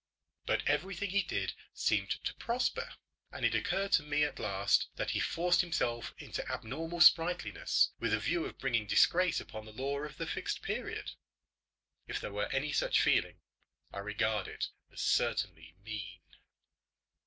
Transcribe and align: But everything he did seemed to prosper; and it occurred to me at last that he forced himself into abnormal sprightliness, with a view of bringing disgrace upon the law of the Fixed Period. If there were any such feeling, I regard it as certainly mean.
But 0.47 0.63
everything 0.67 1.11
he 1.11 1.21
did 1.21 1.53
seemed 1.75 2.09
to 2.23 2.33
prosper; 2.33 2.95
and 3.31 3.45
it 3.45 3.53
occurred 3.53 3.91
to 3.91 4.01
me 4.01 4.23
at 4.23 4.39
last 4.39 4.87
that 4.95 5.11
he 5.11 5.19
forced 5.19 5.61
himself 5.61 6.15
into 6.17 6.43
abnormal 6.51 7.01
sprightliness, 7.01 7.91
with 7.99 8.11
a 8.11 8.19
view 8.19 8.45
of 8.45 8.57
bringing 8.57 8.87
disgrace 8.87 9.39
upon 9.39 9.65
the 9.67 9.71
law 9.71 9.99
of 9.99 10.17
the 10.17 10.25
Fixed 10.25 10.63
Period. 10.63 11.11
If 12.07 12.19
there 12.19 12.33
were 12.33 12.47
any 12.51 12.71
such 12.71 12.99
feeling, 12.99 13.41
I 13.93 13.99
regard 13.99 14.47
it 14.47 14.69
as 14.91 15.01
certainly 15.01 15.75
mean. 15.85 16.21